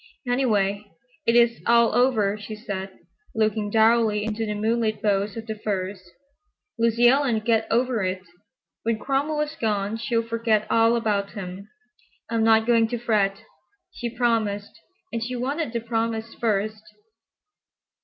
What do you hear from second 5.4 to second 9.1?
the firs; "Lucy Ellen'll get over it. When